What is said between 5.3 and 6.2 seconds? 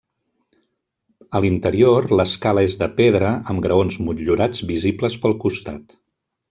costat.